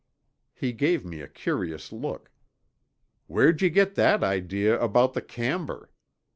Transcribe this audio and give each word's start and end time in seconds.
He 0.55 0.73
gave 0.73 1.05
me 1.05 1.21
a 1.21 1.27
curious 1.27 1.91
look, 1.91 2.31
"Where'd 3.27 3.61
you 3.61 3.69
get 3.69 3.93
that 3.93 4.23
idea 4.23 4.81
about 4.81 5.13
the 5.13 5.21
camber?" 5.21 5.91